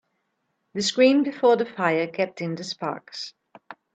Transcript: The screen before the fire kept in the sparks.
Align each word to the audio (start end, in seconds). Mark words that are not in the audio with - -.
The 0.73 0.81
screen 0.81 1.21
before 1.21 1.57
the 1.57 1.65
fire 1.67 2.07
kept 2.07 2.41
in 2.41 2.55
the 2.55 2.63
sparks. 2.63 3.35